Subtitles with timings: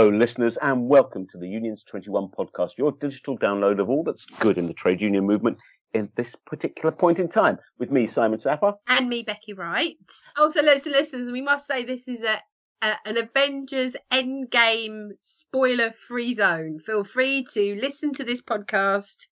[0.00, 4.24] Hello, listeners, and welcome to the Unions 21 podcast, your digital download of all that's
[4.38, 5.58] good in the trade union movement
[5.92, 7.58] in this particular point in time.
[7.78, 8.72] With me, Simon Sapper.
[8.88, 9.98] And me, Becky Wright.
[10.38, 12.40] Also, listen, listeners, we must say this is a,
[12.80, 16.78] a an Avengers Endgame spoiler free zone.
[16.78, 19.26] Feel free to listen to this podcast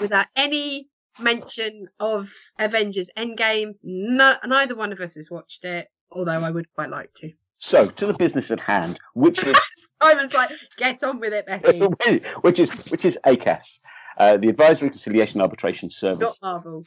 [0.00, 3.72] without any mention of Avengers Endgame.
[3.82, 7.32] No, neither one of us has watched it, although I would quite like to.
[7.60, 9.56] So, to the business at hand, which is
[10.02, 11.80] Simon's like, get on with it, Becky.
[12.40, 13.80] which is which is ACAS,
[14.18, 16.20] uh, the Advisory Conciliation Arbitration Service.
[16.20, 16.84] Not Marvel.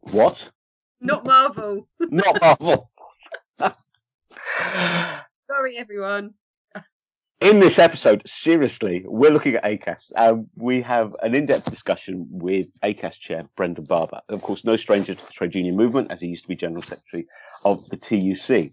[0.00, 0.38] What?
[1.00, 1.88] Not Marvel.
[2.00, 2.90] Not Marvel.
[5.50, 6.34] Sorry, everyone.
[7.40, 10.12] In this episode, seriously, we're looking at ACAS.
[10.14, 15.14] Um, we have an in-depth discussion with ACAS chair Brendan Barber, of course, no stranger
[15.14, 17.26] to the trade union movement, as he used to be general secretary
[17.64, 18.72] of the TUC.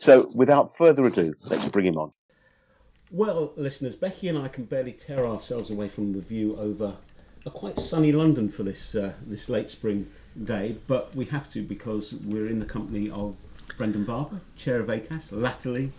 [0.00, 2.12] So, without further ado, let's bring him on.
[3.10, 6.96] Well, listeners, Becky and I can barely tear ourselves away from the view over
[7.46, 10.06] a quite sunny London for this uh, this late spring
[10.44, 13.36] day, but we have to because we're in the company of
[13.76, 15.92] Brendan Barber, chair of ACAS, latterly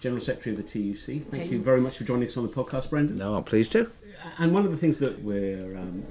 [0.00, 1.22] General Secretary of the TUC.
[1.30, 1.48] Thank Hey.
[1.50, 3.16] you very much for joining us on the podcast, Brendan.
[3.16, 3.90] No, I'm pleased to.
[4.38, 6.04] And one of the things that we're um,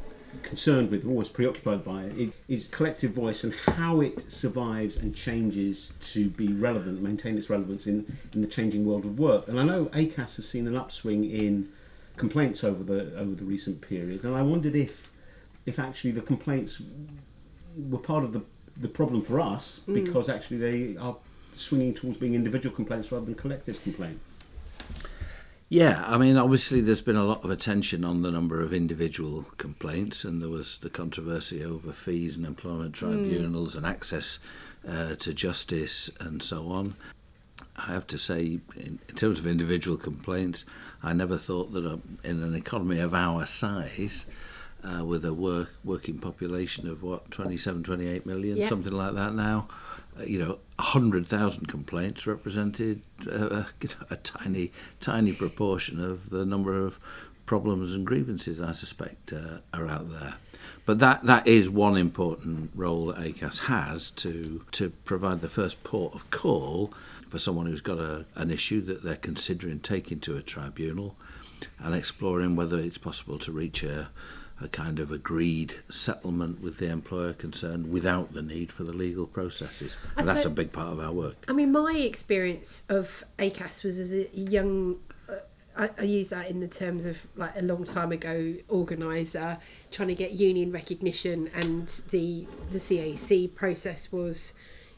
[0.43, 5.93] concerned with, always preoccupied by, is, is collective voice and how it survives and changes
[6.01, 9.47] to be relevant, maintain its relevance in, in the changing world of work.
[9.47, 11.69] And I know ACAS has seen an upswing in
[12.17, 15.11] complaints over the over the recent period, and I wondered if
[15.65, 16.81] if actually the complaints
[17.89, 18.41] were part of the
[18.77, 19.93] the problem for us mm.
[19.93, 21.15] because actually they are
[21.55, 24.36] swinging towards being individual complaints rather than collective complaints.
[25.69, 29.45] Yeah, I mean, obviously, there's been a lot of attention on the number of individual
[29.57, 34.39] complaints, and there was the controversy over fees and employment tribunals and access
[34.87, 36.95] uh, to justice and so on.
[37.75, 40.63] I have to say, in, in terms of individual complaints,
[41.03, 44.25] I never thought that a, in an economy of our size,
[44.85, 48.69] uh, with a work working population of what 27, 28 million, Yeah.
[48.69, 49.67] something like that now,
[50.25, 53.01] you know, 100,000 complaints represented
[53.31, 53.63] uh,
[54.09, 56.97] a tiny, tiny proportion of the number of
[57.45, 60.35] problems and grievances I suspect uh, are out there.
[60.85, 65.83] But that, that is one important role that ACAS has to to provide the first
[65.83, 66.93] port of call
[67.29, 71.15] for someone who's got a, an issue that they're considering taking to a tribunal
[71.79, 74.09] and exploring whether it's possible to reach a,
[74.61, 79.27] a kind of agreed settlement with the employer concerned without the need for the legal
[79.27, 79.95] processes.
[80.15, 81.35] And that's a big part of our work.
[81.47, 84.99] I mean, my experience of ACAS was as a young.
[85.29, 85.33] Uh,
[85.75, 89.59] I, I use that in the terms of like a long time ago organizer
[89.91, 94.53] trying to get union recognition, and the the CAC process was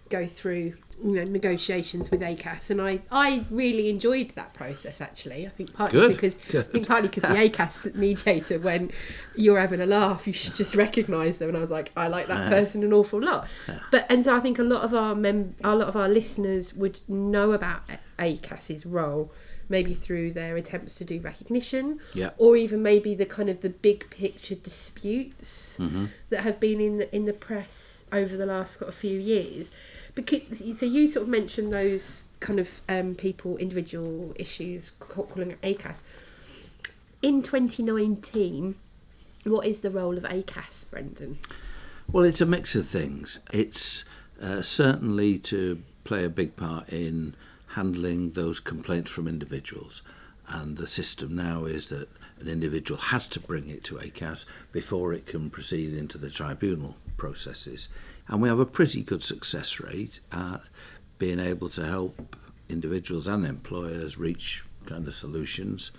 [0.10, 5.46] go through you know negotiations with ACAS, and I I really enjoyed that process actually.
[5.46, 6.66] I think partly Good, because good.
[6.66, 8.92] I think partly because the ACAS mediator, when
[9.36, 12.28] you're having a laugh, you should just recognise them, and I was like, I like
[12.28, 13.48] that person an awful lot.
[13.92, 16.74] But and so I think a lot of our mem- a lot of our listeners
[16.74, 17.82] would know about
[18.18, 19.32] ACAS's role,
[19.70, 22.32] maybe through their attempts to do recognition, Yeah.
[22.38, 26.98] or even maybe the kind of the big picture disputes hmm that have been in
[26.98, 29.72] the in the press over the last sort of few years.
[30.16, 35.62] Because so you sort of mentioned those kind of um, people, individual issues, calling it
[35.62, 36.02] ACAS.
[37.22, 38.76] In 2019,
[39.44, 41.38] what is the role of ACAS, Brendan?
[42.12, 43.40] Well, it's a mix of things.
[43.54, 44.04] It's
[44.42, 47.36] uh, certainly to play a big part in
[47.80, 50.02] handling those complaints from individuals.
[50.50, 52.10] And the system now is that
[52.42, 56.98] an individual has to bring it to ACAS before it can proceed into the tribunal
[57.16, 57.88] processes.
[58.28, 60.62] And we have a pretty good success rate at
[61.20, 62.36] being able to help
[62.68, 65.92] individuals and employers reach kind of solutions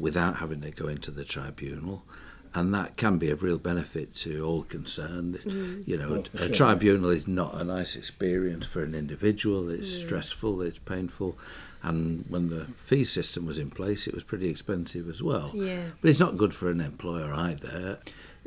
[0.00, 2.04] without having to go into the tribunal.
[2.54, 5.40] And that can be of real benefit to all concerned.
[5.86, 6.54] You know, Well, for a sure.
[6.54, 9.68] tribunal is not a nice experience for an individual.
[9.70, 11.38] It's stressful, it's painful,
[11.82, 15.52] and when the fee system was in place, it was pretty expensive as well.
[15.54, 15.82] Yeah.
[16.00, 17.98] But it's not good for an employer either.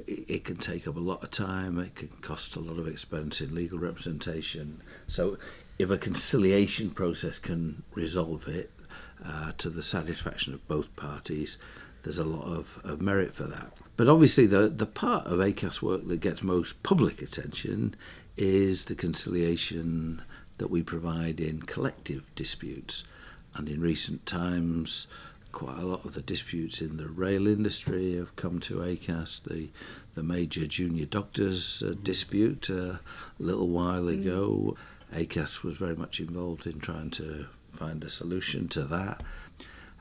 [0.08, 1.78] It, it can take up a lot of time.
[1.80, 4.82] It can cost a lot of expense in legal representation.
[5.08, 5.38] So,
[5.80, 8.72] if a conciliation process can resolve it
[9.26, 11.58] uh, to the satisfaction of both parties,
[12.04, 13.72] there's a lot of, of merit for that.
[13.98, 17.96] But obviously, the, the part of ACAS work that gets most public attention
[18.38, 20.22] is the conciliation
[20.58, 23.04] that we provide in collective disputes.
[23.54, 25.08] And in recent times,
[25.52, 29.42] quite a lot of the disputes in the rail industry have come to ACAS.
[29.44, 29.70] The
[30.14, 33.00] the major junior doctors uh, dispute uh, a
[33.40, 34.78] little while ago.
[35.14, 39.24] ACAS was very much involved in trying to find a solution to that.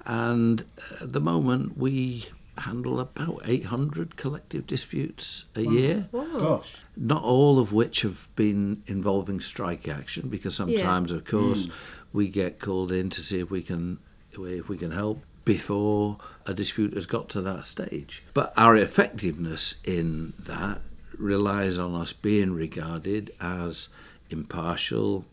[0.06, 0.64] And
[1.00, 2.26] at the moment, we
[2.56, 6.08] handle about 800 collective disputes a year.
[6.12, 6.38] Wow.
[6.38, 6.76] Gosh.
[6.96, 11.72] Not all of which have been involving strike action, because sometimes, of course, hmm.
[12.12, 13.98] we get called in to see if we can
[14.32, 18.22] if we can help before a dispute has got to that stage.
[18.34, 20.80] But our effectiveness in that
[21.16, 23.88] relies on us being regarded as
[24.30, 25.24] impartial,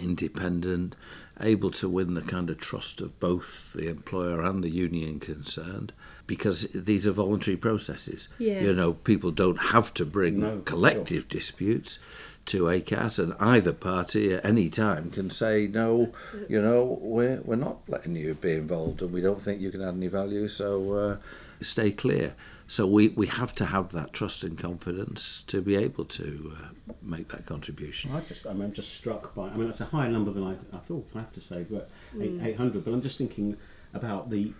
[0.00, 0.94] independent,
[1.40, 5.92] able to win the kind of trust of both the employer and the union concerned
[6.26, 8.28] because these are voluntary processes.
[8.38, 8.62] Yeah.
[8.62, 11.98] You know, people don't have to bring No, collective disputes
[12.46, 16.12] to ACAS, and either party at any time can say, no,
[16.48, 19.82] you know, we're, we're not letting you be involved and we don't think you can
[19.82, 21.16] add any value, so uh,
[21.60, 22.34] stay clear.
[22.68, 26.92] So we, we have to have that trust and confidence to be able to uh,
[27.02, 28.10] make that contribution.
[28.12, 29.48] I just, I mean, I'm just struck by.
[29.48, 31.06] I mean, that's a higher number than I, I thought.
[31.14, 31.90] I have to say, but
[32.20, 32.84] eight, 800.
[32.84, 33.56] But I'm just thinking
[33.94, 34.52] about the.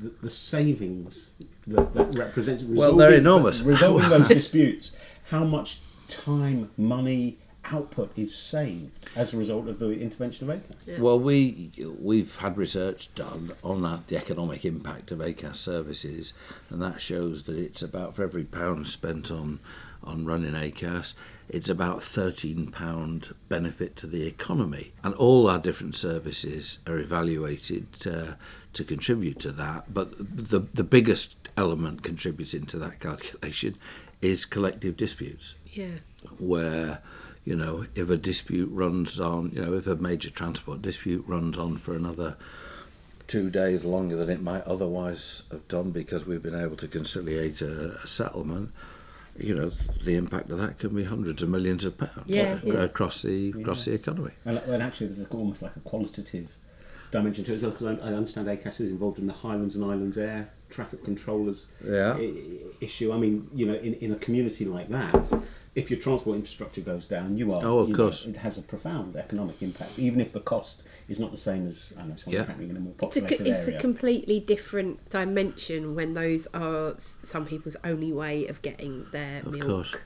[0.00, 1.30] The, the savings
[1.66, 3.62] that, that represents Well, they're resolving- enormous.
[3.62, 4.92] resolving those disputes
[5.30, 5.80] how much
[6.12, 11.70] time money output is saved as a result of the intervention of ACAS Well, we
[12.00, 16.32] we've had research done on that, the economic impact of ACAS services,
[16.70, 19.60] and that shows that it's about for every pound spent on
[20.04, 21.14] on running ACAS,
[21.48, 27.86] it's about 13 pound benefit to the economy, and all our different services are evaluated
[28.06, 28.34] uh,
[28.72, 29.92] to contribute to that.
[29.94, 33.76] But the the biggest element contributing to that calculation
[34.20, 35.96] is collective disputes Yeah.
[36.38, 37.00] where
[37.44, 41.58] you know if a dispute runs on you know if a major transport dispute runs
[41.58, 42.36] on for another
[43.26, 47.62] two days longer than it might otherwise have done because we've been able to conciliate
[47.62, 48.70] a, a settlement
[49.38, 49.72] you know
[50.04, 52.82] the impact of that can be hundreds of millions of pounds Yeah, a- yeah.
[52.82, 56.54] across the across the economy And, and actually, there's almost like a qualitative
[57.12, 59.76] dimension to it as well, because I, I understand ACAS is involved in the Highlands
[59.76, 62.16] and Islands air traffic controllers Yeah.
[62.16, 62.32] i-
[62.80, 63.12] issue.
[63.12, 65.30] I mean, you know, in, in a community like that,
[65.74, 67.62] if your transport infrastructure goes down, you are.
[67.64, 68.24] Oh, of you know, course.
[68.26, 71.92] it has a profound economic impact, even if the cost is not the same as
[71.98, 72.46] I know something Yeah.
[72.46, 76.48] happening in a more It's a, co- populated it's a completely different dimension when those
[76.54, 79.46] are some people's only way of getting their meals.
[79.46, 79.68] of milk.
[79.68, 79.96] course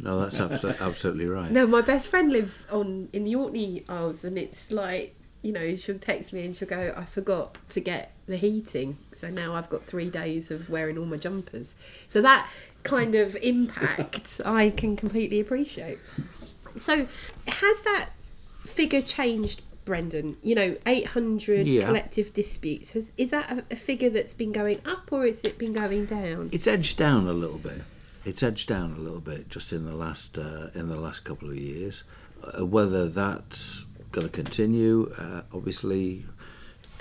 [0.00, 4.22] no that's absolutely absolutely right No, my best friend lives on in the Orkney Isles,
[4.24, 8.12] and it's like you know she'll text me and she'll go, "I forgot to get
[8.26, 11.72] the heating, so now I've got three days of wearing all my jumpers."
[12.10, 12.48] So that
[12.82, 15.98] kind of impact I can completely appreciate.
[16.76, 16.94] So
[17.46, 18.10] has that
[18.66, 19.62] figure changed?
[19.84, 21.86] Brendan, you know, 800 Yeah.
[21.86, 22.92] collective disputes.
[22.92, 26.04] Has, is that a, a figure that's been going up or has it been going
[26.04, 26.50] down?
[26.52, 27.80] It's edged down a little bit.
[28.26, 31.48] It's edged down a little bit just in the last uh, in the last couple
[31.48, 32.02] of years.
[32.44, 36.24] Uh, whether that's going to continue, uh, obviously,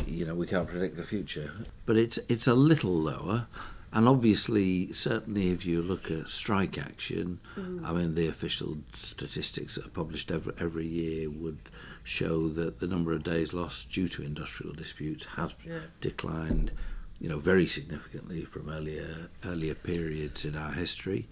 [0.05, 1.51] you know, we can't predict the future.
[1.85, 3.47] But it's it's a little lower,
[3.93, 7.39] and obviously, certainly, if you look at strike action,
[7.83, 11.59] I mean, the official statistics that are published every every year would
[12.03, 15.79] show that the number of days lost due to industrial disputes has Yeah.
[16.01, 16.71] declined
[17.19, 21.27] you know, very significantly from earlier earlier periods in our history,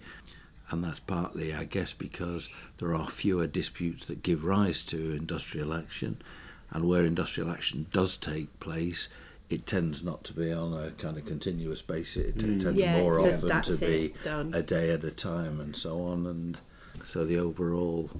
[0.70, 5.72] and that's partly, I guess, because there are fewer disputes that give rise to industrial
[5.72, 6.16] action,
[6.70, 9.08] and where industrial action does take place,
[9.48, 12.26] it tends not to be on a kind of continuous basis.
[12.28, 15.76] It tends Yeah, more so often to be it, a day at a time and
[15.76, 16.58] so on, and
[17.04, 18.10] so the overall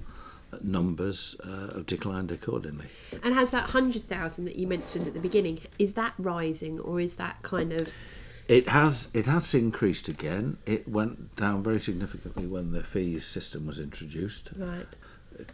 [0.61, 2.85] numbers uh, have declined accordingly.
[3.23, 7.15] And has that 100,000 that you mentioned at the beginning, is that rising or is
[7.15, 7.91] that kind of.
[8.47, 10.57] It has it has increased again.
[10.65, 14.51] It went down very significantly when the fees system was introduced.
[14.55, 14.87] Right.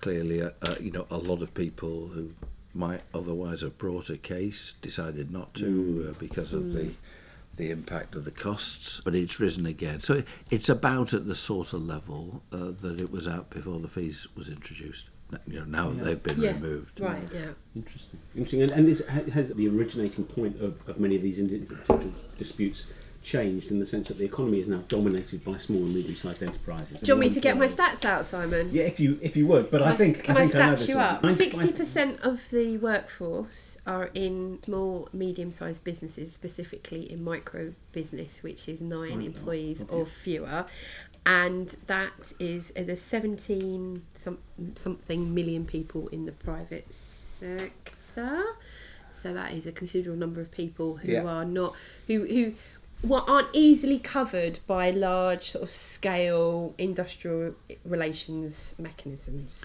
[0.01, 2.33] Clearly, uh, uh, you know, a lot of people who
[2.73, 6.93] might otherwise have brought a case decided not to uh, because of the
[7.55, 9.01] the impact of the costs.
[9.03, 12.99] But it's risen again, so it, it's about at the sort of level uh, that
[12.99, 15.09] it was at before the fees was introduced.
[15.47, 16.03] You know, now Yeah.
[16.03, 16.53] they've been Yeah.
[16.53, 16.99] removed.
[16.99, 17.51] Right, yeah.
[17.75, 18.19] Interesting.
[18.35, 18.61] Interesting.
[18.63, 22.01] And, and is, has the originating point of, of many of these individual
[22.37, 22.85] disputes
[23.21, 26.97] changed in the sense that the economy is now dominated by small and medium-sized enterprises?
[26.99, 28.69] Do you want me to get my stats out, Simon?
[28.73, 30.67] Yeah, if you if you would, but Can I think can I, I, think I
[30.67, 31.25] know stats you up?
[31.27, 38.67] Sixty percent of the workforce are in small, medium-sized businesses, specifically in micro business, which
[38.67, 39.25] is nine Right.
[39.27, 40.01] employees oh, Okay.
[40.01, 40.65] or fewer,
[41.25, 44.37] and that is uh, there's seventeen some,
[44.75, 48.43] something million people in the private sector.
[49.11, 51.23] So that is a considerable number of people who Yeah.
[51.25, 51.75] are not
[52.07, 52.53] who who
[53.01, 57.53] what aren't easily covered by large sort of scale industrial
[57.85, 59.63] relations mechanisms.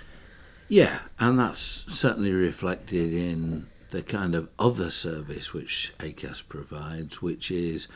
[0.68, 7.50] Yeah, and that's certainly reflected in the kind of other service which ACAS provides, which
[7.50, 7.88] is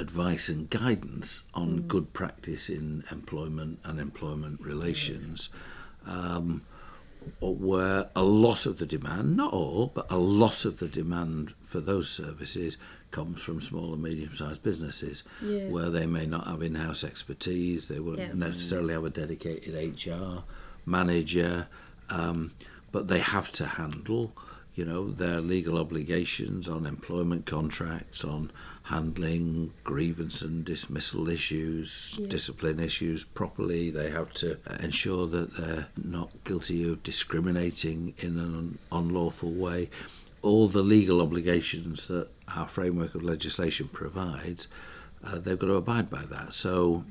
[0.00, 5.50] advice and guidance on good practice in employment and employment relations.
[6.06, 6.62] Um,
[7.40, 11.78] where a lot of the demand, not all, but a lot of the demand for
[11.78, 12.78] those services
[13.10, 15.68] comes from small and medium sized businesses Yeah.
[15.68, 18.32] where they may not have in house expertise, they won't Yeah.
[18.32, 20.44] necessarily have a dedicated HR
[20.86, 21.66] manager,
[22.08, 22.52] um,
[22.90, 24.34] but they have to handle.
[24.76, 28.50] You know their legal obligations on employment contracts, on
[28.90, 32.26] handling grievance and dismissal issues, Yeah.
[32.26, 33.90] discipline issues properly.
[33.92, 39.90] They have to ensure that they're not guilty of discriminating in an unlawful way.
[40.42, 44.66] All the legal obligations that our framework of legislation provides,
[45.22, 46.52] uh, they've got to abide by that.
[46.52, 47.04] So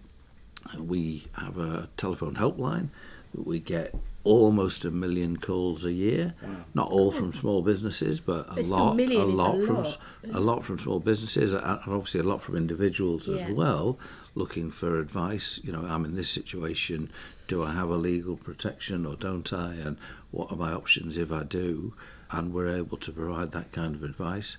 [0.77, 2.89] we have a telephone helpline.
[3.33, 3.93] We get
[4.24, 6.33] almost a million calls a year.
[6.74, 9.98] Not all from small businesses, but a still, lot, a a lot from lot.
[10.31, 13.98] a lot from small businesses, and obviously a lot from individuals as well,
[14.36, 15.59] looking for advice.
[15.63, 17.12] You know, I'm in this situation.
[17.48, 19.74] Do I have a legal protection or don't I?
[19.74, 19.98] And
[20.31, 21.93] what are my options if I do?
[22.29, 24.57] And we're able to provide that kind of advice.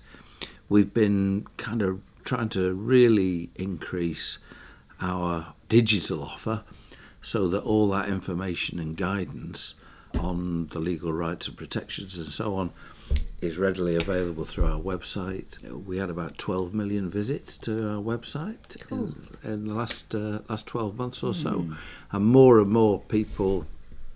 [0.69, 4.37] We've been kind of trying to really increase
[4.99, 6.63] our digital offer
[7.21, 9.75] so that all that information and guidance
[10.19, 12.71] on the legal rights and protections and so on
[13.41, 15.57] is readily available through our website.
[15.85, 20.67] We had about 12 million visits to our website in, in the last uh, last
[20.67, 21.65] 12 months or so,
[22.11, 23.65] and more and more people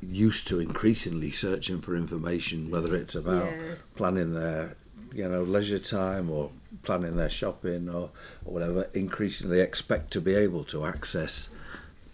[0.01, 3.75] used to increasingly searching for information, whether it's about Yeah.
[3.95, 4.75] planning their
[5.13, 6.51] you know leisure time or
[6.83, 8.11] planning their shopping or,
[8.45, 11.47] or whatever, increasingly expect to be able to access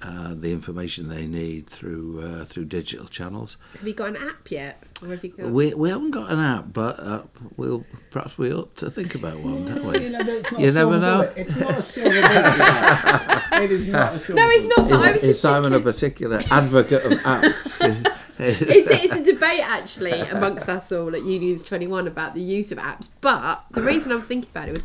[0.02, 3.58] uh, the information they need through uh, through digital channels.
[3.78, 4.82] Have you got an app yet?
[5.02, 5.50] Or have you got...
[5.50, 7.24] We, we haven't got an app, but uh,
[7.58, 10.10] we'll perhaps we ought to think about one, don't Well, you we?
[10.10, 11.18] know, You never know.
[11.18, 11.34] bullet.
[11.38, 13.64] It's not a silver bullet.
[13.64, 14.90] it is not a silver No, it's not.
[14.90, 18.18] But Is, I was is just Simon a particular advocate of apps?
[18.44, 22.72] it's, a, it's a debate actually amongst us all at Unions 21 about the use
[22.72, 23.08] of apps.
[23.22, 24.84] But the reason I was thinking about it was,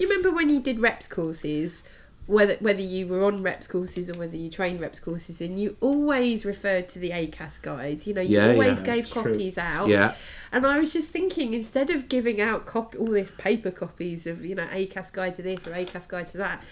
[0.00, 1.84] you remember when you did reps courses,
[2.26, 5.76] whether whether you were on reps courses or whether you trained reps courses, and you
[5.80, 8.06] always referred to the ACAS guides.
[8.06, 9.22] You know, you Yeah, always yeah, gave it's true.
[9.22, 9.88] copies out.
[9.88, 10.14] yeah,
[10.52, 14.44] And I was just thinking, instead of giving out cop- all this paper copies of,
[14.44, 16.62] you know, ACAS guide to this or ACAS guide to that,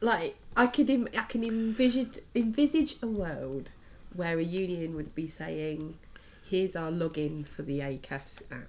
[0.00, 3.70] like I could, Im- I can envisage envisage a world
[4.14, 5.98] where a union would be saying,
[6.42, 8.68] "Here's our login for the ACAS app."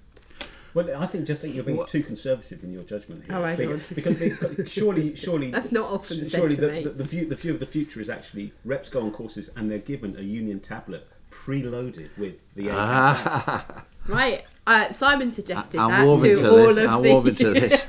[0.72, 3.34] Well, I think I think you're being What- too conservative in your judgment here.
[3.36, 3.56] Oh, hang
[3.94, 4.18] because, because,
[4.56, 6.82] because surely, surely That's not often said surely to the, me.
[6.84, 9.70] the, the view the view of the future is actually reps go on courses and
[9.70, 14.44] they're given a union tablet preloaded with the Ah, Right.
[14.66, 16.78] Uh, Simon suggested I'm that warming to, to all this.
[16.78, 17.84] of I'm the warming to this.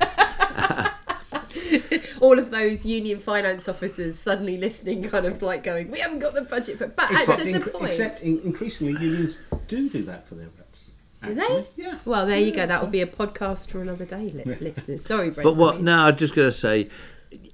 [2.20, 6.34] all of those union finance officers suddenly listening, kind of like going, "We haven't got
[6.34, 7.86] the budget for." But Except, that's the point.
[7.90, 10.71] except in, increasingly unions do do that for their reps.
[11.22, 11.66] Do actually.
[11.76, 11.82] they?
[11.84, 11.98] Yeah.
[12.04, 12.66] Well, there you go.
[12.66, 15.04] That will be a podcast for another day, li- listeners.
[15.04, 15.44] Sorry, Brent.
[15.44, 15.80] But what?
[15.80, 16.88] No, I'm just going to say,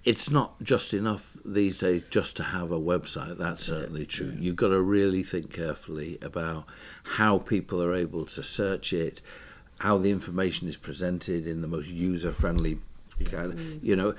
[0.04, 3.38] it's not just enough these days just to have a website.
[3.38, 4.34] That's certainly true.
[4.38, 6.66] You've got to really think carefully about
[7.04, 9.20] how people are able to search it,
[9.78, 12.78] how the information is presented in the most user-friendly.
[13.25, 13.82] Kind of, mm.
[13.82, 14.14] you know,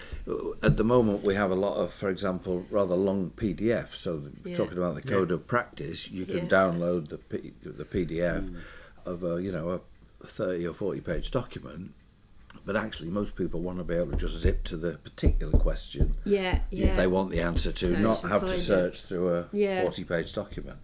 [0.62, 3.96] at the moment we have a lot of, for example, rather long PDFs.
[3.96, 4.58] So Yeah.
[4.58, 6.48] talking about the code of practice, you can Yeah.
[6.48, 8.58] download the P, the PDF mm.
[9.06, 9.82] Of a you know
[10.24, 11.92] a 30 or 40 page document
[12.66, 16.16] but actually most people want to be able to just zip to the particular question
[16.26, 16.96] yeah, yeah.
[16.96, 18.64] they want the answer to, Search not have to find it.
[18.64, 19.84] search through a Yeah.
[19.84, 20.78] 40 page document.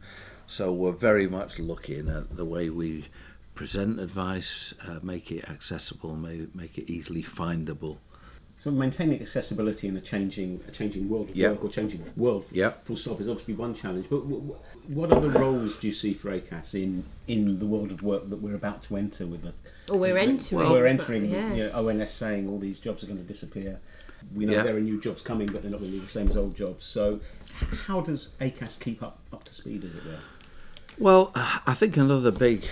[0.48, 3.05] So we're very much looking at the way we
[3.55, 7.98] present advice, uh, make it accessible, may, make it easily findable.
[8.65, 11.50] So maintaining accessibility in a changing a changing world of Yeah.
[11.51, 12.72] work or changing world Yeah.
[12.84, 14.07] full stop is obviously one challenge.
[14.10, 14.55] But w- w-
[14.88, 18.38] what other roles do you see for ACAS in in the world of work that
[18.38, 19.45] we're about to enter with?
[19.45, 19.53] A,
[19.91, 20.60] Or we're entering.
[20.63, 21.25] Well, we're entering.
[21.25, 21.53] yeah.
[21.53, 23.79] You know, ONS saying all these jobs are going to disappear.
[24.34, 24.63] We know Yeah.
[24.63, 26.55] there are new jobs coming, but they're not going to be the same as old
[26.55, 26.86] jobs.
[26.86, 27.19] So,
[27.86, 30.17] how does ACAS keep up up to speed, as it were?
[30.98, 32.65] Well, I think another big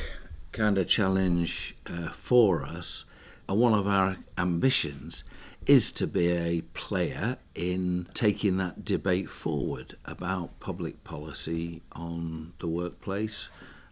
[0.54, 3.06] kind of challenge uh, for us,
[3.48, 5.24] and one of our ambitions,
[5.66, 12.68] is to be a player in taking that debate forward about public policy on the
[12.68, 13.50] workplace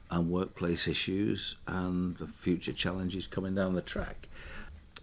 [0.10, 4.28] and workplace issues and the future challenges coming down the track.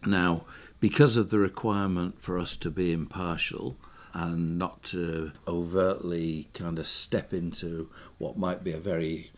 [0.07, 0.45] Now,
[0.81, 3.77] because of the requirement for us to be impartial
[4.13, 9.31] and not to overtly kind of step into what might be a very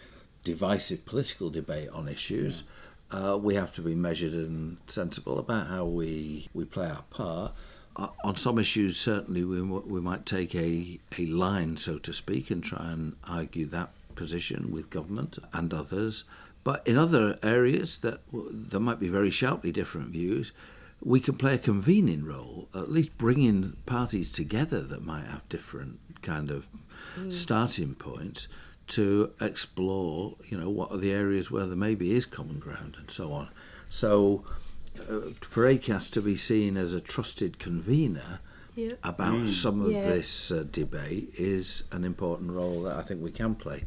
[0.43, 2.63] divisive political debate on issues,
[3.11, 7.53] uh, we have to be measured and sensible about how we, we play our part.
[7.97, 12.51] Uh, on some issues, certainly we, we might take a, a line, so to speak,
[12.51, 16.25] and try and argue that position with government and others.
[16.63, 20.53] But in other areas that there might be very sharply different views,
[21.03, 25.99] we can play a convening role, at least bringing parties together that might have different
[26.23, 26.67] kind of
[27.17, 27.33] mm.
[27.33, 28.49] starting points
[28.91, 33.11] to explore, you know, what are the areas where there maybe is common ground and
[33.11, 33.49] so on.
[33.89, 34.45] So
[34.99, 38.41] uh, for ACAS to be seen as a trusted convener
[38.75, 38.93] yeah.
[39.03, 39.49] about mm.
[39.49, 40.09] some of yeah.
[40.09, 43.85] this uh, debate is an important role that I think we can play.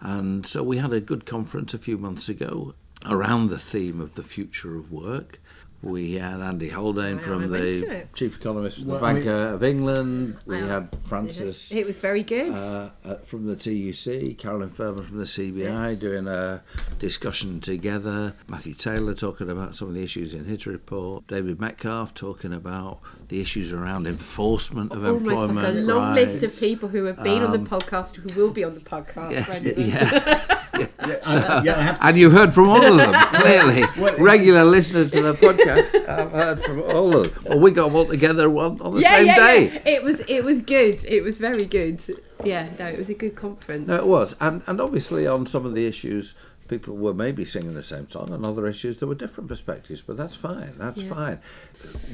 [0.00, 2.74] And so we had a good conference a few months ago
[3.06, 5.40] around the theme of the future of work.
[5.82, 9.64] We had Andy Haldane from the chief economist of the well, Bank I mean, of
[9.64, 10.36] England.
[10.44, 11.72] We had Frances.
[11.72, 12.52] It was very good.
[12.52, 15.94] Uh, uh, from the TUC, Carolyn Fairbairn from the CBI yeah.
[15.94, 16.62] doing a
[16.98, 18.34] discussion together.
[18.46, 21.26] Matthew Taylor talking about some of the issues in his report.
[21.26, 25.56] David Metcalf talking about the issues around enforcement of Almost employment.
[25.56, 26.40] Like a long rights.
[26.40, 28.74] list of people who have been um, on the um, podcast who will be on
[28.74, 29.30] the podcast.
[29.80, 30.20] Yeah.
[30.26, 30.56] yeah.
[30.80, 33.84] yeah, yeah and you've heard from all of them, clearly.
[33.98, 37.44] well, Regular listeners to the podcast, I've heard from all of them.
[37.46, 39.64] Well, we got them all together one on the yeah, same yeah, day.
[39.64, 39.80] Yeah.
[39.86, 41.04] It was it was good.
[41.04, 42.00] It was very good.
[42.44, 43.86] Yeah, no, it was a good conference.
[43.86, 44.34] No, it was.
[44.40, 46.34] And, and obviously on some of the issues,
[46.70, 50.16] people were maybe singing the same song on other issues there were different perspectives but
[50.16, 51.12] that's fine that's yeah.
[51.12, 51.38] fine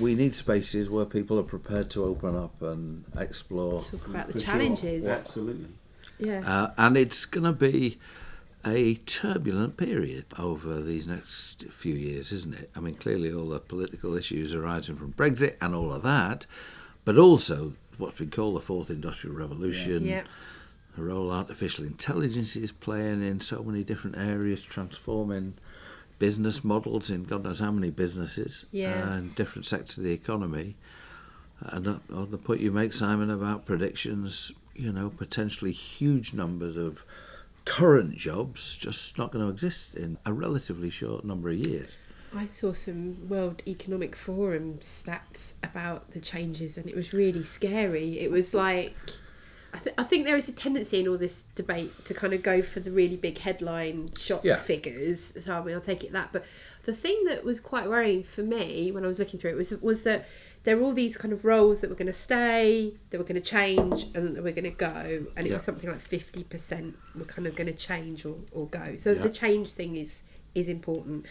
[0.00, 4.40] we need spaces where people are prepared to open up and explore talk about the
[4.40, 5.12] challenges sure.
[5.12, 5.68] absolutely
[6.18, 7.99] yeah uh, and it's going to be
[8.66, 12.71] a turbulent period over these next few years, isn't it?
[12.75, 16.47] I mean, clearly all the political issues arising from Brexit and all of that,
[17.04, 20.04] but also what's been called the fourth industrial revolution.
[20.04, 20.25] Yeah.
[20.97, 25.54] The role artificial intelligence is playing in so many different areas, transforming
[26.19, 29.12] business models in God knows how many businesses yeah.
[29.12, 30.75] and different sectors of the economy.
[31.60, 37.02] And on the point you make, Simon, about predictions, you know, potentially huge numbers of
[37.66, 41.98] current jobs just not going to exist in a relatively short number of years.
[42.34, 48.18] I saw some World Economic Forum stats about the changes, and it was really scary.
[48.20, 48.94] It was like,
[49.74, 52.42] I, th- I think there is a tendency in all this debate to kind of
[52.42, 54.56] go for the really big headline shot yeah.
[54.56, 55.32] figures.
[55.44, 56.30] So I mean, I'll take it that.
[56.32, 56.44] But
[56.84, 59.70] the thing that was quite worrying for me when I was looking through it was
[59.80, 60.26] was that
[60.66, 63.40] there were all these kind of roles that were going to stay, that were going
[63.40, 65.54] to change, and that were going to go, and it yeah.
[65.54, 68.96] was something like fifty percent were kind of going to change or, or go.
[68.96, 69.22] So yeah.
[69.22, 70.24] the change thing is
[70.56, 71.26] is important.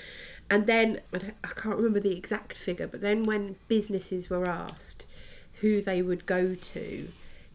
[0.50, 5.06] And then I, I can't remember the exact figure, but then when businesses were asked
[5.60, 7.08] who they would go to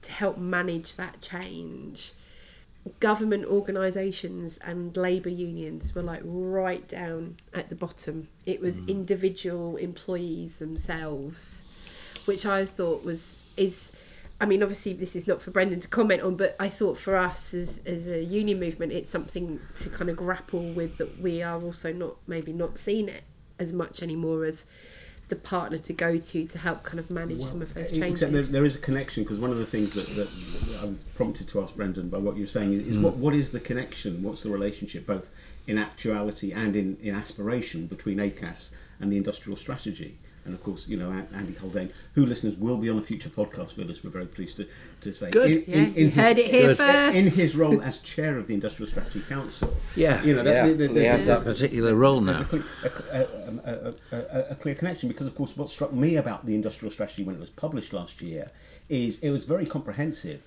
[0.03, 2.13] to help manage that change,
[2.99, 8.29] government organisations and labour unions were like right down at the bottom.
[8.45, 8.89] It was mm.
[8.89, 11.63] individual employees themselves
[12.27, 13.93] which I thought was is
[14.41, 17.15] I mean, obviously, this is not for Brendan to comment on, but I thought for
[17.15, 21.43] us as, as a union movement, it's something to kind of grapple with that we
[21.43, 23.23] are also not maybe not seeing it
[23.59, 24.65] as much anymore as
[25.29, 28.23] the partner to go to to help kind of manage well, some of those changes.
[28.23, 30.29] Except there, there is a connection because one of the things that, that,
[30.81, 33.03] I was prompted to ask Brendan by what you're saying is, is mm.
[33.03, 34.23] what, what is the connection?
[34.23, 35.29] What's the relationship, both
[35.67, 40.19] in actuality and in, in aspiration, between ACAS and the industrial strategy?
[40.45, 43.77] And of course, you know, Andy Haldane, who listeners will be on a future podcast
[43.77, 44.03] with us.
[44.03, 44.69] We're very pleased to,
[45.03, 45.31] to say.
[45.31, 45.51] Good.
[45.51, 47.19] In, yeah, in, in you his, heard it here first.
[47.19, 49.77] In his role as chair of the Industrial Strategy Council.
[49.97, 50.23] Yeah.
[50.23, 50.67] You know, yeah.
[50.73, 52.41] That, he has that particular role now.
[52.41, 52.65] A clear,
[53.47, 56.55] um, a, a, a, a clear connection because, of course, what struck me about the
[56.55, 58.51] Industrial Strategy when it was published last year
[58.89, 60.45] is it was very comprehensive.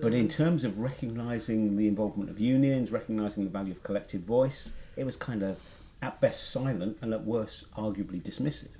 [0.00, 4.72] But in terms of recognising the involvement of unions, recognising the value of collective voice,
[4.96, 5.58] it was kind of
[6.00, 8.70] at best silent and at worst arguably dismissive.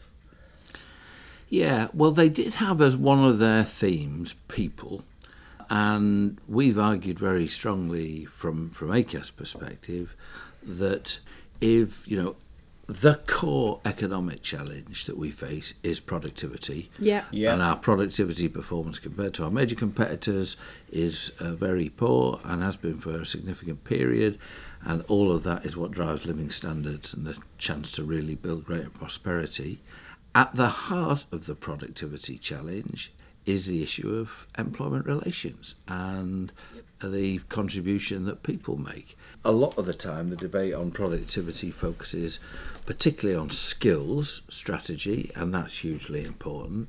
[1.52, 5.04] Yeah, well, they did have as one of their themes people,
[5.68, 10.16] and we've argued very strongly from from ACAS perspective
[10.62, 11.18] that
[11.60, 12.36] if you know
[12.86, 16.90] the core economic challenge that we face is productivity.
[16.98, 17.24] Yeah.
[17.30, 17.52] yeah.
[17.52, 20.56] And our productivity performance compared to our major competitors
[20.90, 24.38] is uh, very poor and has been for a significant period.
[24.84, 28.64] And all of that is what drives living standards and the chance to really build
[28.64, 29.78] greater prosperity.
[30.34, 33.12] At the heart of the productivity challenge
[33.44, 36.50] is the issue of employment relations and
[37.04, 39.18] the contribution that people make.
[39.44, 42.38] A lot of the time, the debate on productivity focuses
[42.86, 46.88] particularly on skills strategy, and that's hugely important.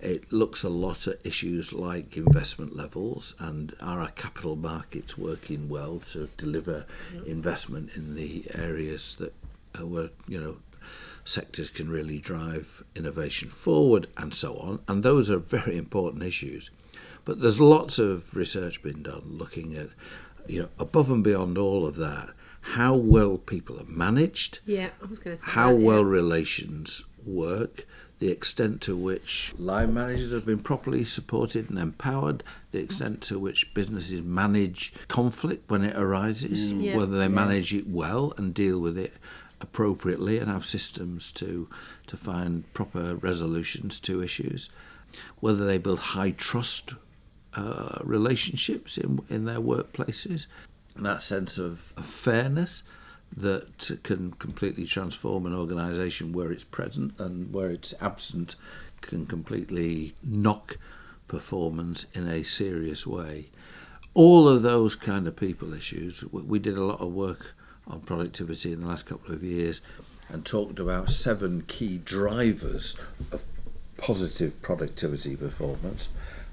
[0.00, 5.68] It looks a lot at issues like investment levels and are our capital markets working
[5.68, 6.84] well to deliver
[7.26, 9.32] investment in the areas that
[9.80, 10.56] were, you know
[11.24, 14.80] sectors can really drive innovation forward and so on.
[14.88, 16.70] And those are very important issues.
[17.24, 19.88] But there's lots of research being done looking at,
[20.48, 22.30] you know, above and beyond all of that,
[22.60, 25.86] how well people are managed, Yeah, I was going to say how that, yeah.
[25.86, 27.86] well relations work,
[28.18, 33.38] the extent to which line managers have been properly supported and empowered, the extent to
[33.38, 36.82] which businesses manage conflict when it arises, mm.
[36.82, 36.96] Yeah.
[36.96, 39.12] whether they manage it well and deal with it
[39.62, 41.68] appropriately and have systems to
[42.08, 44.68] to find proper resolutions to issues,
[45.40, 46.94] whether they build high trust
[47.54, 50.46] uh, relationships in in their workplaces,
[50.96, 52.82] that sense of, fairness
[53.36, 58.56] that can completely transform an organisation where it's present and where it's absent
[59.00, 60.76] can completely knock
[61.28, 63.48] performance in a serious way.
[64.12, 67.54] All of those kind of people issues, we did a lot of work
[67.86, 69.80] on productivity in the last couple of years
[70.28, 72.96] and talked about seven key drivers
[73.32, 73.42] of
[73.96, 76.08] positive productivity performance,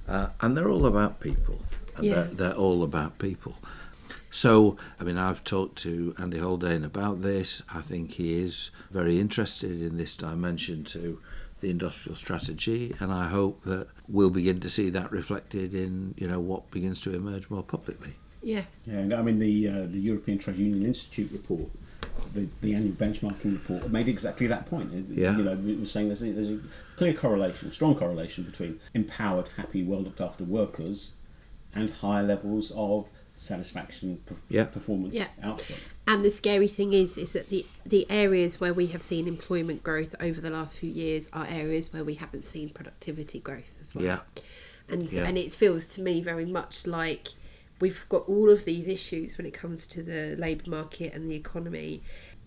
[0.08, 1.60] uh, and they're all about people.
[1.96, 2.14] And Yeah.
[2.24, 3.56] they're, they're all about people.
[4.32, 7.64] So, I mean, I've talked to Andy Haldane about this.
[7.74, 11.20] I think he is very interested in this dimension to
[11.62, 16.28] the industrial strategy, and I hope that we'll begin to see that reflected in, you
[16.28, 18.14] know, what begins to emerge more publicly.
[18.42, 21.70] Yeah, Yeah, and I mean the uh, the European Trade Union Institute report,
[22.34, 24.94] the, the annual benchmarking report, made exactly that point.
[24.94, 25.38] It- Yeah.
[25.38, 26.60] You know, it was saying there's a, there's a
[26.96, 31.12] clear correlation, strong correlation between empowered, happy, well looked after workers
[31.76, 34.66] and higher levels of satisfaction, per- Yeah.
[34.66, 35.28] performance, Yeah.
[35.44, 35.78] output.
[36.08, 39.84] and the scary thing is, is that the the areas where we have seen employment
[39.84, 43.94] growth over the last few years are areas where we haven't seen productivity growth as
[43.94, 44.06] well.
[44.06, 44.20] Yeah.
[44.88, 45.26] and Yeah.
[45.28, 47.28] and it feels to me very much like
[47.80, 51.36] we've got all of these issues when it comes to the labour market and the
[51.36, 52.02] economy,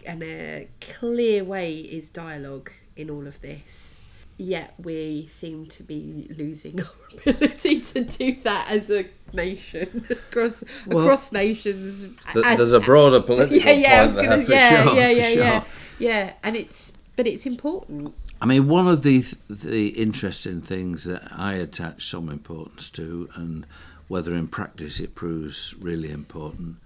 [0.05, 3.99] and a clear way is dialogue in all of this.
[4.39, 6.81] Yet we seem to be losing
[7.27, 12.09] our ability to do that as a nation across Well, across nations.
[12.33, 15.29] Th- as- There's a broader political yeah, yeah, point gonna, there, yeah, sure, yeah, yeah,
[15.29, 15.69] yeah, sure.
[15.99, 18.15] yeah, and it's but it's important.
[18.41, 23.67] I mean, one of the the interesting things that I attach some importance to, and
[24.13, 26.77] whether in practice it proves really important,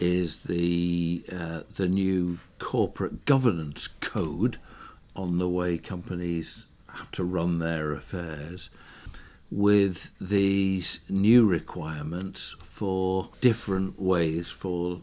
[0.00, 4.58] is the uh, the new corporate governance code
[5.14, 8.70] on the way companies have to run their affairs,
[9.52, 15.00] with these new requirements for different ways for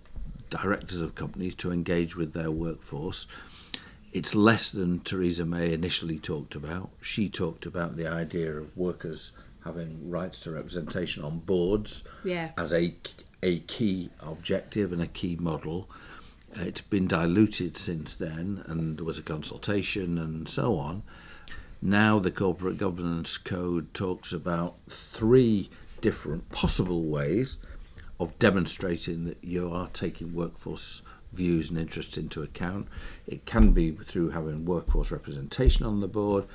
[0.50, 3.28] directors of companies to engage with their workforce
[4.12, 6.90] it's less than Theresa May initially talked about.
[7.02, 9.32] She talked about the idea of workers
[9.64, 12.96] having rights to representation on boards Yeah, as a,
[13.44, 15.90] a key objective and a key model.
[16.58, 21.04] Uh, It's been diluted since then, and there was a consultation and so on.
[21.82, 25.70] Now, the Corporate Governance Code talks about three
[26.02, 27.58] different possible ways
[28.20, 31.02] of demonstrating that you are taking workforce
[31.34, 32.88] views and interests into account.
[33.26, 36.46] It can be through having workforce representation on the board.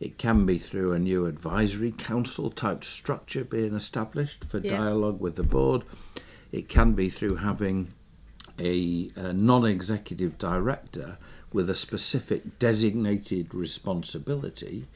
[0.00, 4.78] It can be through a new advisory council type structure being established for Yeah.
[4.78, 5.84] dialogue with the board.
[6.50, 7.92] It can be through having
[8.58, 11.18] a, a non executive director
[11.52, 14.86] with a specific designated responsibility.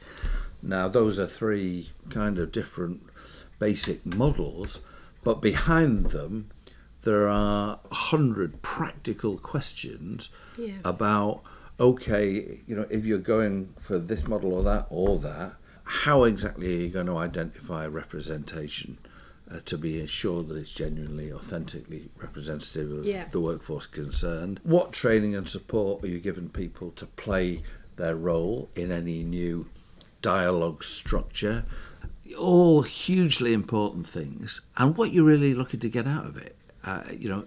[0.61, 3.03] Now, those are three kind of different
[3.59, 4.79] basic models,
[5.23, 6.49] but behind them,
[7.03, 11.43] there are a hundred practical questions yeah, about
[11.79, 16.67] okay, you know, if you're going for this model or that or that, how exactly
[16.75, 18.97] are you going to identify representation
[19.51, 23.25] uh, to be assured that it's genuinely, authentically representative of Yeah.
[23.31, 24.59] the workforce concerned?
[24.63, 27.61] What training and support are you giving people to play
[27.97, 29.67] their role in any new
[30.21, 31.63] dialogue structure?
[32.37, 36.55] All hugely important things, and what you're really looking to get out of it.
[36.85, 37.45] Uh, you know,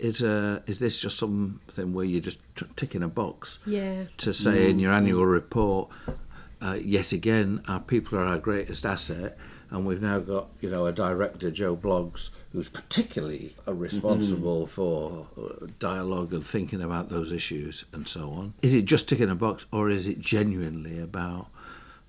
[0.00, 4.34] is uh, is this just something where you're just t- ticking a box yeah, to
[4.34, 5.88] say in your annual report,
[6.60, 9.38] uh, yet again, our people are our greatest asset,
[9.70, 15.26] and we've now got you know a director, Joe Bloggs, who's particularly uh, responsible for
[15.38, 18.52] uh, dialogue and thinking about those issues and so on.
[18.60, 21.46] Is it just ticking a box, or is it genuinely about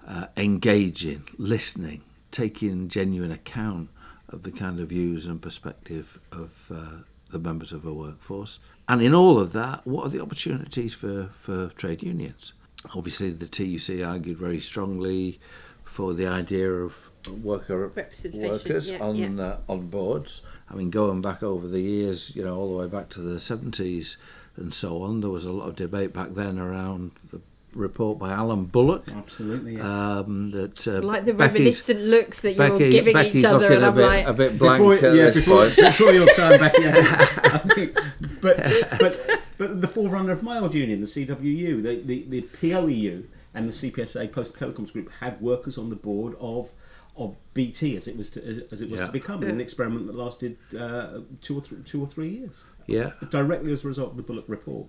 [0.05, 3.87] uh, engaging, listening, taking genuine account
[4.31, 6.97] of the kind of views and perspective of uh,
[7.29, 8.59] the members of a workforce.
[8.87, 12.53] And in all of that, what are the opportunities for, for trade unions?
[12.95, 15.39] Obviously, the TUC argued very strongly
[15.83, 16.95] for the idea of
[17.43, 19.43] worker Representation, workers yeah, on yeah.
[19.43, 20.41] Uh, on boards.
[20.69, 23.37] I mean, going back over the years, you know, all the way back to the
[23.37, 24.15] 70s,
[24.57, 25.21] and so on.
[25.21, 27.41] There was a lot of debate back then around the
[27.73, 29.03] report by Alan Bullock.
[29.09, 29.77] Absolutely.
[29.77, 30.17] Yeah.
[30.19, 33.71] Um, that uh, like the Becky's- reminiscent looks that you're Becky- giving Becky's each other,
[33.71, 35.75] and I'm bit, like, a bit blank before, at yeah, this before, point.
[35.77, 37.27] before your time back, yeah.
[37.43, 37.97] I think,
[38.41, 38.57] but
[38.99, 43.69] but but the forerunner of my old union, the CWU, the, the, the POEU and
[43.69, 46.69] the CPSA Post Telecoms Group had workers on the board of
[47.17, 49.05] of BT as it was to, as it was Yeah.
[49.07, 53.11] to become an experiment that lasted uh, two or th- two or three years, Yeah,
[53.29, 54.87] directly as a result of the Bullock report.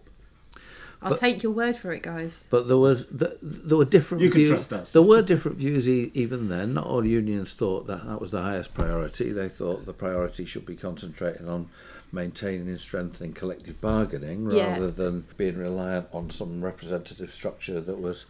[1.02, 2.44] I'll but- take your word for it, guys.
[2.50, 4.50] but there was th- there were different You can views.
[4.50, 4.92] trust us.
[4.92, 6.74] There were different views e- even then.
[6.74, 9.32] Not all unions thought that that was the highest priority.
[9.32, 11.68] They thought the priority should be concentrating on
[12.12, 14.72] maintaining and strengthening collective bargaining Yeah.
[14.74, 18.26] rather than being reliant on some representative structure that was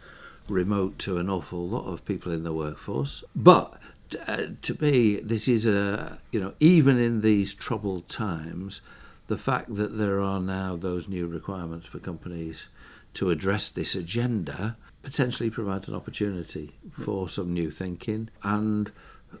[0.49, 3.23] remote to an awful lot of people in the workforce.
[3.35, 3.73] But
[4.27, 8.81] uh, to me, this is a you know even in these troubled times,
[9.27, 12.67] the fact that there are now those new requirements for companies
[13.13, 18.91] to address this agenda potentially provides an opportunity for some new thinking and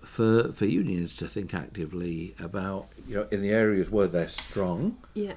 [0.03, 4.97] for for unions to think actively about you know in the areas where they're strong
[5.13, 5.33] Yeah.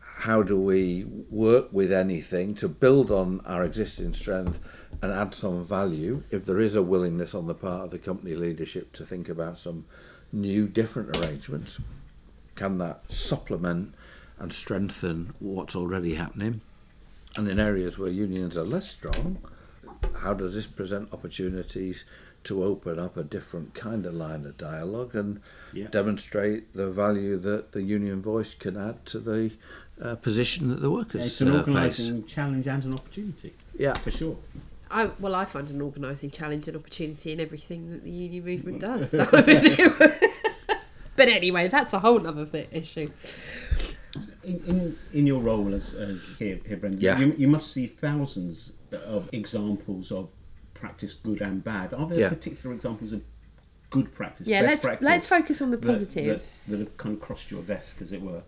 [0.00, 4.60] how do we work with anything to build on our existing strength
[5.02, 8.34] and add some value if there is a willingness on the part of the company
[8.34, 9.84] leadership to think about some
[10.32, 11.78] new different arrangements
[12.54, 13.94] can that supplement
[14.38, 16.60] and strengthen what's already happening
[17.36, 19.38] and in areas where unions are less strong
[20.14, 22.04] how does this present opportunities
[22.44, 25.40] to open up a different kind of line of dialogue and
[25.72, 25.88] Yeah.
[25.88, 29.50] demonstrate the value that the union voice can add to the
[30.00, 31.68] uh, position that the workers It's an uh, face.
[31.68, 34.36] organising challenge and an opportunity, Yeah, for sure.
[34.90, 38.80] I, well, I find an organising challenge and opportunity in everything that the union movement
[38.88, 39.10] does.
[41.16, 43.08] but anyway, that's a whole other th- issue.
[44.44, 47.18] In, in, in your role as, as here, here Brendan, Yeah.
[47.18, 50.28] you, you must see thousands of examples of
[50.74, 51.92] practice, good and bad.
[51.94, 52.28] Are there Yeah.
[52.28, 53.22] particular examples of
[53.90, 54.46] good practice?
[54.46, 56.60] Yeah, best let's practice let's focus on the that- positives.
[56.66, 58.42] That, that have kind of crossed your desk, as it were.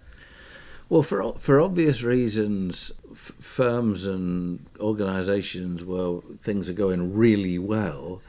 [0.89, 8.23] Well, for for obvious reasons, f- firms and organisations where things are going really well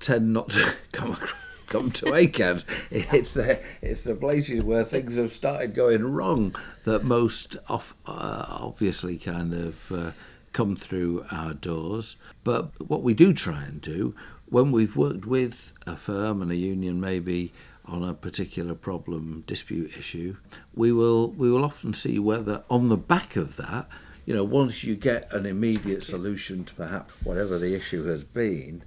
[0.00, 1.34] tend not to come ac-
[1.68, 2.64] come to ACAS.
[2.90, 6.54] It's the it's the places where things have started going wrong
[6.84, 10.10] that most off, uh, obviously kind of uh,
[10.52, 12.16] come through our doors.
[12.44, 14.14] But what we do try and do
[14.46, 17.52] when we've worked with a firm and a union, maybe
[17.84, 20.36] on a particular problem dispute issue,
[20.74, 23.88] we will we will often see whether on the back of that,
[24.26, 28.82] you know, once you get an immediate solution to perhaps whatever the issue has been,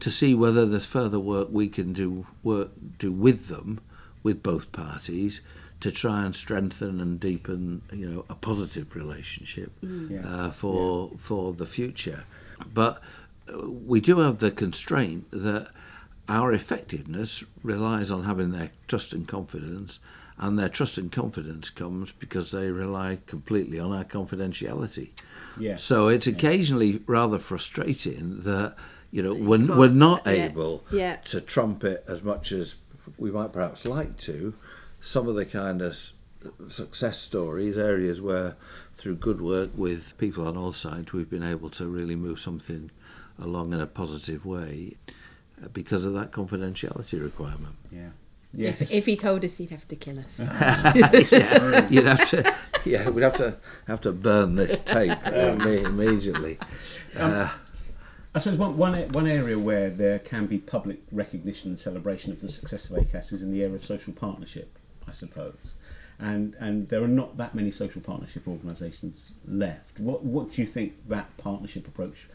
[0.00, 3.80] to see whether there's further work we can do work do with them,
[4.22, 5.40] with both parties,
[5.80, 10.26] to try and strengthen and deepen, you know, a positive relationship Yeah.
[10.26, 12.24] uh, for for the future.
[12.74, 13.02] But
[13.52, 15.68] uh, we do have the constraint that
[16.28, 19.98] our effectiveness relies on having their trust and confidence,
[20.38, 25.08] and their trust and confidence comes because they rely completely on our confidentiality.
[25.58, 25.76] Yeah.
[25.76, 28.76] So it's occasionally rather frustrating that
[29.10, 31.16] you know we're, can't- we're not yeah, able yeah.
[31.16, 32.74] to trumpet as much as
[33.18, 34.54] we might perhaps like to
[35.00, 35.96] some of the kind of
[36.68, 38.56] success stories, areas where
[38.96, 42.90] through good work with people on all sides we've been able to really move something
[43.38, 44.94] along in a positive way
[45.62, 47.74] uh, because of that confidentiality requirement.
[47.90, 48.08] Yeah.
[48.52, 48.90] If, Yes.
[48.90, 50.38] if he told us, he'd have to kill us.
[50.40, 56.58] yeah, you'd have to, yeah, we'd have to have to burn this tape imme- immediately.
[57.16, 57.48] Uh,
[58.32, 62.40] I suppose one, one, one area where there can be public recognition and celebration of
[62.40, 65.58] the success of ACAS is in the area of social partnership, I suppose.
[66.20, 69.98] And and there are not that many social partnership organisations left.
[69.98, 72.28] What what do you think that partnership approach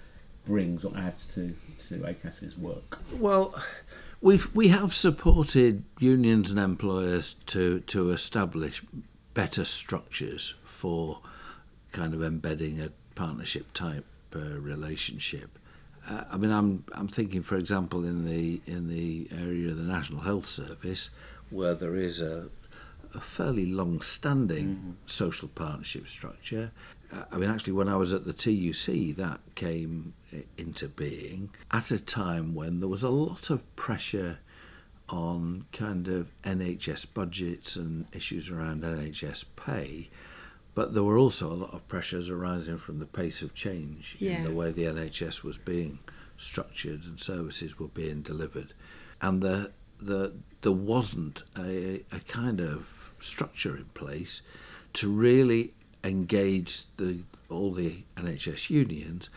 [0.46, 1.56] brings or adds to
[1.88, 3.00] to ACAS's work?
[3.14, 3.56] Well,
[4.22, 8.84] we've we have supported unions and employers to to establish
[9.34, 11.20] better structures for
[11.94, 14.06] kind of embedding a partnership type
[14.36, 15.58] uh, relationship.
[16.08, 19.84] Uh, I mean, I'm I'm thinking, for example, in the in the area of the
[19.84, 21.10] National Health Service,
[21.50, 22.50] where there is a
[23.16, 26.70] a fairly long-standing social partnership structure.
[27.14, 30.14] Uh, I mean, actually, when I was at the TUC, that came
[30.58, 34.38] into being at a time when there was a lot of pressure
[35.08, 40.10] on kind of NHS budgets and issues around NHS pay.
[40.76, 44.38] But there were also a lot of pressures arising from the pace of change Yeah.
[44.38, 46.00] in the way the NHS was being
[46.38, 48.74] structured and services were being delivered.
[49.22, 52.86] And the, the, there wasn't a, a kind of
[53.22, 54.42] structure in place
[54.94, 59.30] to really engage the all the NHS unions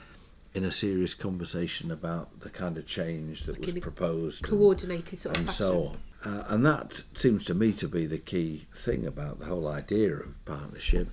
[0.54, 5.18] in a serious conversation about the kind of change that Like was proposed and- Coordinated
[5.20, 5.56] sort of and fashion.
[5.66, 5.98] so on.
[6.24, 10.12] Uh, and that seems to me to be the key thing about the whole idea
[10.16, 11.08] of partnership.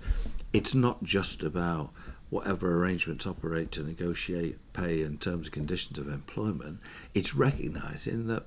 [0.51, 1.91] It's not just about
[2.31, 6.79] whatever arrangements operate to negotiate pay and terms and conditions of employment.
[7.13, 8.43] It's recognising that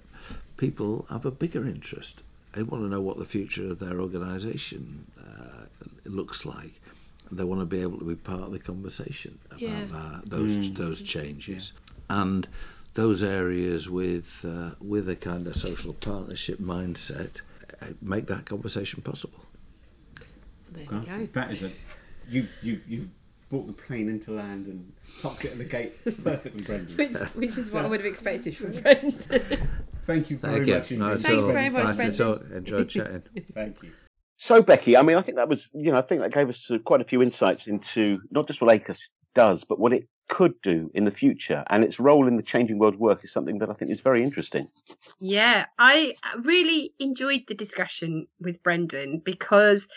[0.56, 2.22] people have a bigger interest.
[2.54, 5.64] They want to know what the future of their organisation uh,
[6.06, 6.72] looks like.
[7.30, 9.86] They want to be able to be part of the conversation about Yeah.
[9.92, 10.76] that, those Mm.
[10.76, 11.72] those changes.
[12.10, 12.48] And
[12.98, 17.40] those areas with uh, with a kind of social partnership mindset
[17.80, 19.38] uh, make that conversation possible.
[20.72, 21.28] There Well, we go.
[21.32, 21.70] That is a
[22.28, 23.08] you you you
[23.50, 25.92] brought the plane into land and parked it at the gate
[26.24, 26.96] perfectly, Brendan.
[26.96, 29.12] Which, which is what I would have expected from Brendan.
[30.04, 30.74] Thank you very Thank you.
[30.74, 30.90] much.
[30.90, 32.50] No, indeed it's for Thanks all- very much, time nice to talk.
[32.50, 33.22] Enjoyed chatting.
[33.54, 33.90] Thank you.
[34.38, 36.68] So, Becky, I mean, I think that was, you know, I think that gave us
[36.70, 38.98] uh, quite a few insights into not just what ACAS
[39.34, 41.64] does, but what it could do in the future.
[41.68, 44.00] And its role in the changing world of work is something that I think is
[44.00, 44.68] very interesting.
[45.18, 49.88] Yeah, I really enjoyed the discussion with Brendan because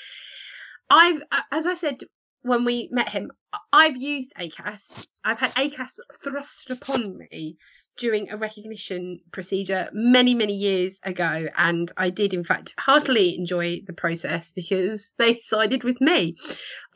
[0.90, 2.02] I've, as I said
[2.42, 3.32] when we met him,
[3.72, 5.06] I've used ACAS.
[5.24, 7.58] I've had ACAS thrust upon me
[8.02, 11.46] during a recognition procedure many, many years ago.
[11.56, 16.36] And I did, in fact, heartily enjoy the process because they sided with me.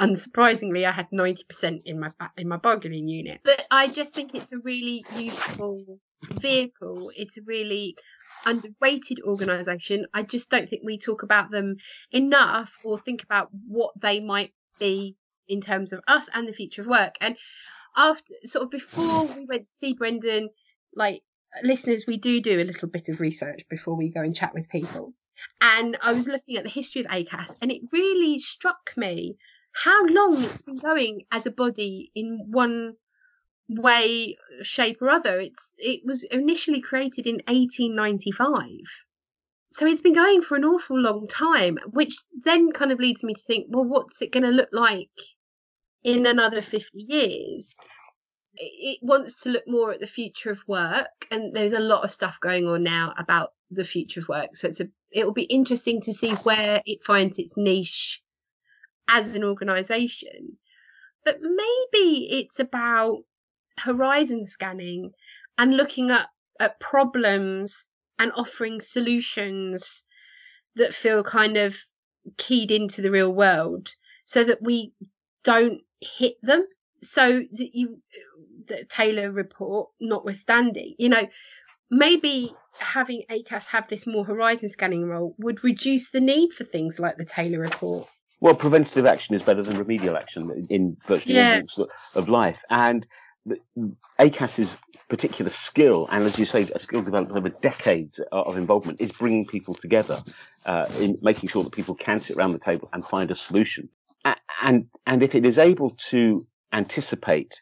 [0.01, 3.41] Unsurprisingly, I had 90% in my in my bargaining unit.
[3.43, 7.11] But I just think it's a really useful vehicle.
[7.15, 7.95] It's a really
[8.43, 10.07] underrated organisation.
[10.11, 11.75] I just don't think we talk about them
[12.11, 15.15] enough or think about what they might be
[15.47, 17.15] in terms of us and the future of work.
[17.21, 17.37] And
[17.95, 20.49] after sort of before we went to see Brendan,
[20.95, 21.21] like
[21.63, 24.69] listeners, we do do a little bit of research before we go and chat with
[24.69, 25.13] people.
[25.61, 29.35] And I was looking at the history of ACAS, and it really struck me
[29.73, 32.93] how long it's been going as a body in one
[33.67, 35.39] way, shape, or other.
[35.39, 38.69] It's it was initially created in 1895.
[39.73, 43.33] So it's been going for an awful long time, which then kind of leads me
[43.33, 45.09] to think, well, what's it going to look like
[46.01, 47.75] in another 50 years?
[48.57, 52.11] It wants to look more at the future of work, and there's a lot of
[52.11, 54.55] stuff going on now about the future of work.
[54.55, 58.21] So it's a it will be interesting to see where it finds its niche
[59.07, 60.57] as an organization.
[61.23, 63.23] But maybe it's about
[63.79, 65.11] horizon scanning
[65.57, 66.27] and looking at,
[66.59, 67.87] at problems
[68.19, 70.03] and offering solutions
[70.75, 71.75] that feel kind of
[72.37, 73.89] keyed into the real world
[74.25, 74.93] so that we
[75.43, 76.65] don't hit them
[77.05, 78.01] so that you
[78.67, 81.25] the taylor report notwithstanding you know
[81.91, 86.99] maybe having acas have this more horizon scanning role would reduce the need for things
[86.99, 88.07] like the taylor report
[88.41, 91.61] Well, preventative action is better than remedial action in virtually Yeah.
[91.77, 92.59] all of life.
[92.69, 93.05] And
[94.19, 94.69] ACAS's
[95.07, 99.45] particular skill, and as you say, a skill developed over decades of involvement, is bringing
[99.45, 100.21] people together,
[100.65, 103.87] uh, in making sure that people can sit around the table and find a solution.
[104.63, 107.61] And and if it is able to anticipate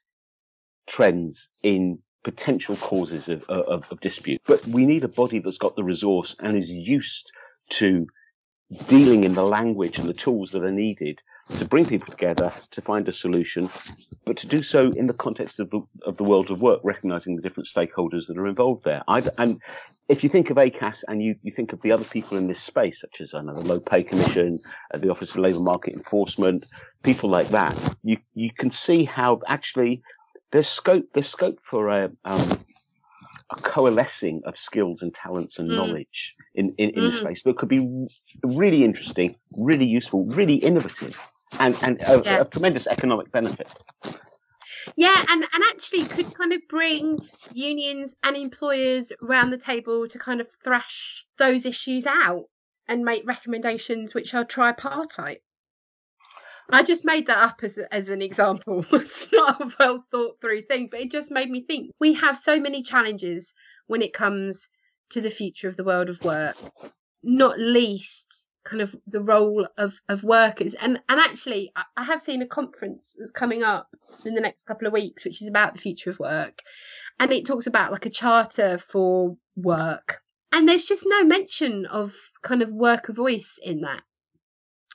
[0.87, 5.57] trends in potential causes of, uh, of, of dispute, but we need a body that's
[5.57, 7.31] got the resource and is used
[7.69, 8.07] to
[8.87, 11.21] dealing in the language and the tools that are needed
[11.57, 13.69] to bring people together to find a solution,
[14.25, 17.35] but to do so in the context of the, of the world of work, recognizing
[17.35, 19.03] the different stakeholders that are involved there.
[19.07, 19.59] I, and
[20.09, 22.61] if you think of ACAS and you, you think of the other people in this
[22.61, 24.59] space, such as I know, the Low Pay Commission,
[24.93, 26.65] uh, the Office of Labour Market Enforcement,
[27.03, 30.01] people like that, you, you can see how actually
[30.51, 32.63] there's scope there's scope for a, um,
[33.49, 35.75] a coalescing of skills and talents and Mm.
[35.75, 37.19] knowledge in, in, in this Mm.
[37.19, 38.07] space that could be
[38.43, 41.17] really interesting, really useful, really innovative,
[41.59, 42.41] and, and of, Yeah.
[42.41, 43.67] of tremendous economic benefit.
[44.95, 47.17] Yeah, and, and actually could kind of bring
[47.53, 52.45] unions and employers around the table to kind of thrash those issues out
[52.87, 55.41] and make recommendations which are tripartite.
[56.69, 58.85] I just made that up as, as an example.
[58.91, 61.91] it's not a well thought through thing, but it just made me think.
[61.99, 63.53] We have so many challenges
[63.87, 64.69] when it comes
[65.11, 66.55] to the future of the world of work,
[67.21, 70.73] not least kind of the role of, of workers.
[70.75, 73.95] And and actually, I, have seen a conference that's coming up
[74.25, 76.61] in the next couple of weeks, which is about the future of work.
[77.19, 80.21] And it talks about like a charter for work.
[80.51, 84.01] And there's just no mention of kind of worker voice in that.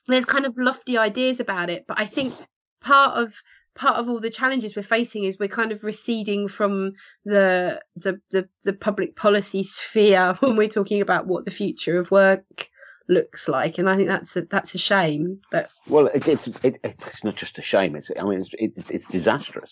[0.06, 2.34] There's kind of lofty ideas about it, but I think
[2.80, 3.34] part of
[3.74, 6.92] part of all the challenges we're facing is we're kind of receding from
[7.24, 12.10] the the the, the public policy sphere when we're talking about what the future of
[12.10, 12.68] work
[13.08, 15.40] looks like, and I think that's a, that's a shame.
[15.50, 17.96] But Well, it, it's it, it's not just a shame.
[17.96, 19.70] It's I mean it's it's, it's disastrous,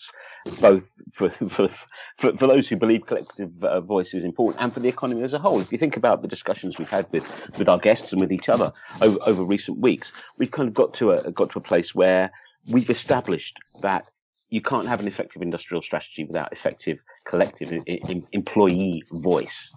[0.59, 0.83] both
[1.13, 1.69] for, for
[2.17, 5.33] for for those who believe collective uh, voice is important and for the economy as
[5.33, 5.61] a whole.
[5.61, 7.25] If you think about the discussions we've had with
[7.57, 10.93] with our guests and with each other over, over recent weeks, we've kind of got
[10.95, 12.31] to a got to a place where
[12.69, 14.05] we've established that
[14.49, 17.83] you can't have an effective industrial strategy without effective collective
[18.31, 19.73] employee voice.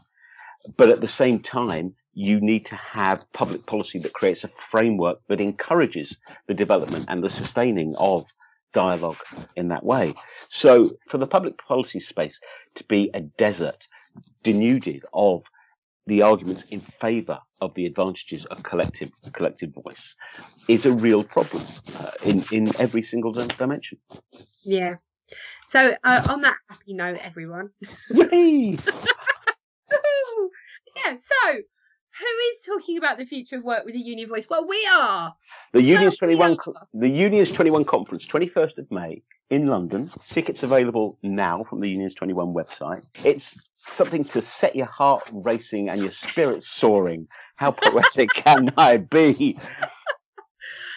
[0.77, 5.19] But at the same time, you need to have public policy that creates a framework
[5.29, 6.15] that encourages
[6.49, 8.27] the development and the sustaining of
[8.73, 9.19] dialogue
[9.57, 10.15] in that way.
[10.49, 12.39] So, for the public policy space
[12.77, 13.87] to be a desert
[14.43, 15.43] denuded of
[16.07, 20.15] the arguments in favour of the advantages of collective collective voice
[20.67, 21.65] is a real problem
[21.97, 23.99] uh, in in every single dimension.
[24.65, 24.97] yeah.
[25.69, 27.71] So uh, on that happy note, everyone.
[28.11, 28.79] Yay!
[31.05, 31.17] Yeah.
[31.17, 31.61] So
[32.21, 34.47] who is talking about the future of work with a union voice?
[34.49, 35.35] Well, we are.
[35.73, 36.57] The Unions 21
[36.95, 40.11] the Unions 21 conference 21st of May in London.
[40.29, 43.03] Tickets available now from the Unions 21 website.
[43.25, 43.55] It's
[43.89, 47.27] something to set your heart racing and your spirit soaring.
[47.57, 49.59] How poetic can I be?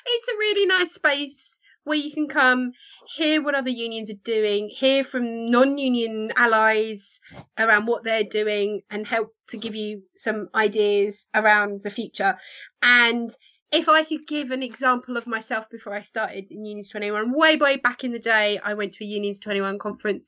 [0.06, 1.53] it's a really nice space
[1.84, 2.72] where you can come
[3.16, 7.20] hear what other unions are doing hear from non-union allies
[7.58, 12.36] around what they're doing and help to give you some ideas around the future.
[12.82, 13.36] And
[13.72, 17.56] if I could give an example of myself before I started in Unions 21, way
[17.56, 20.28] way back in the day, I went to a Unions 21 conference,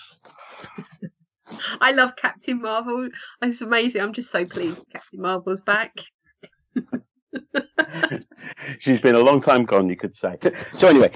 [1.81, 3.09] I love Captain Marvel.
[3.41, 4.01] It's amazing.
[4.01, 5.93] I'm just so pleased Captain Marvel's back.
[8.79, 10.37] She's been a long time gone, you could say.
[10.77, 11.11] So anyway,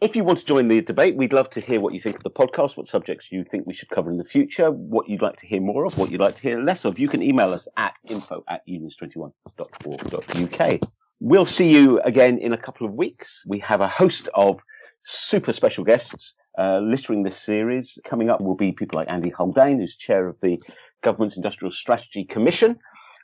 [0.00, 2.22] if you want to join the debate, we'd love to hear what you think of
[2.22, 5.40] the podcast, what subjects you think we should cover in the future, what you'd like
[5.40, 6.98] to hear more of, what you'd like to hear less of.
[6.98, 10.80] You can email us at info at unions21.org.uk.
[11.20, 13.40] We'll see you again in a couple of weeks.
[13.46, 14.60] We have a host of
[15.06, 17.98] super special guests uh, littering this series.
[18.04, 20.60] Coming up will be people like Andy Haldane, who's chair of the
[21.02, 22.78] Government's Industrial Strategy Commission.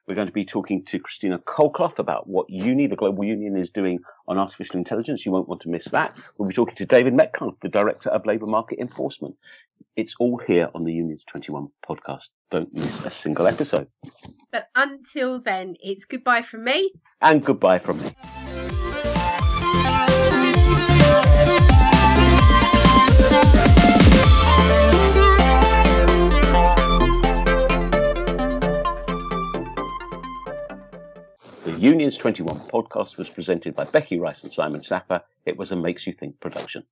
[0.07, 3.71] We're going to be talking to Christina Colclough about what UNI, the Global Union, is
[3.71, 5.25] doing on artificial intelligence.
[5.25, 6.17] You won't want to miss that.
[6.37, 9.37] We'll be talking to David Metcalf, the Director of Labour Market Enforcement.
[9.95, 12.29] It's all here on the Unions 21 podcast.
[12.51, 13.87] Don't miss a single episode.
[14.51, 16.93] But until then, it's goodbye from me.
[17.21, 18.15] And goodbye from me.
[31.83, 35.21] Unions 21 podcast was presented by Becky Rice and Simon Sapper.
[35.45, 36.85] It was a Makes You Think production.